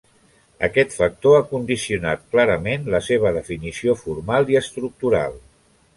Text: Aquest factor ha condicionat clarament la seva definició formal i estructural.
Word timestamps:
Aquest 0.67 0.93
factor 1.01 1.35
ha 1.39 1.43
condicionat 1.51 2.25
clarament 2.35 2.89
la 2.97 3.03
seva 3.11 3.35
definició 3.39 3.95
formal 4.07 4.51
i 4.55 4.59
estructural. 4.65 5.41